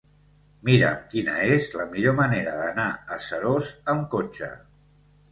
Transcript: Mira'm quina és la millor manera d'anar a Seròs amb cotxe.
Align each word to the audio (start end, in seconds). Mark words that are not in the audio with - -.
Mira'm 0.67 1.01
quina 1.09 1.33
és 1.57 1.67
la 1.81 1.85
millor 1.91 2.15
manera 2.19 2.53
d'anar 2.61 2.85
a 3.17 3.19
Seròs 3.27 3.69
amb 3.93 4.07
cotxe. 4.15 4.49